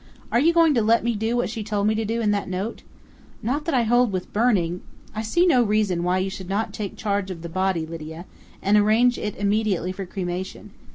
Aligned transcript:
"Are 0.31 0.39
you 0.39 0.51
going 0.51 0.73
to 0.73 0.81
let 0.81 1.03
me 1.03 1.13
do 1.13 1.35
what 1.37 1.51
she 1.51 1.63
told 1.63 1.85
me 1.85 1.93
to, 1.93 2.19
in 2.19 2.31
that 2.31 2.49
note?... 2.49 2.81
Not 3.43 3.65
that 3.65 3.75
I 3.75 3.83
hold 3.83 4.11
with 4.11 4.33
burning" 4.33 4.81
"I 5.15 5.21
see 5.21 5.45
no 5.45 5.61
reason 5.61 6.01
why 6.01 6.17
you 6.17 6.29
should 6.31 6.49
not 6.49 6.73
take 6.73 6.97
charge 6.97 7.29
of 7.29 7.43
the 7.43 7.49
body, 7.49 7.85
Lydia, 7.85 8.25
and 8.63 8.77
arrange 8.77 9.19
it 9.19 9.35
immediately 9.37 9.91
for 9.91 10.07
cremation.... 10.07 10.71